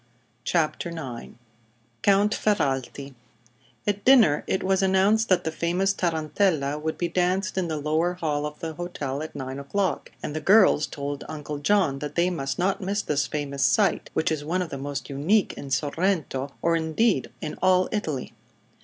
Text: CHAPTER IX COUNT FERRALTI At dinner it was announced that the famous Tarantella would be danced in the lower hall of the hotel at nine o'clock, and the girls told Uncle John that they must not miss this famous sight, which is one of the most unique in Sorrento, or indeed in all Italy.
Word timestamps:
CHAPTER 0.43 0.89
IX 0.89 1.35
COUNT 2.01 2.33
FERRALTI 2.33 3.13
At 3.85 4.03
dinner 4.03 4.43
it 4.47 4.63
was 4.63 4.81
announced 4.81 5.29
that 5.29 5.43
the 5.43 5.51
famous 5.51 5.93
Tarantella 5.93 6.79
would 6.79 6.97
be 6.97 7.07
danced 7.07 7.55
in 7.55 7.67
the 7.67 7.77
lower 7.77 8.13
hall 8.15 8.47
of 8.47 8.57
the 8.61 8.73
hotel 8.73 9.21
at 9.21 9.35
nine 9.35 9.59
o'clock, 9.59 10.11
and 10.23 10.35
the 10.35 10.41
girls 10.41 10.87
told 10.87 11.23
Uncle 11.29 11.59
John 11.59 11.99
that 11.99 12.15
they 12.15 12.31
must 12.31 12.57
not 12.57 12.81
miss 12.81 13.03
this 13.03 13.27
famous 13.27 13.63
sight, 13.63 14.09
which 14.15 14.31
is 14.31 14.43
one 14.43 14.63
of 14.63 14.69
the 14.69 14.79
most 14.79 15.07
unique 15.07 15.53
in 15.53 15.69
Sorrento, 15.69 16.49
or 16.63 16.75
indeed 16.75 17.29
in 17.39 17.53
all 17.61 17.87
Italy. 17.91 18.33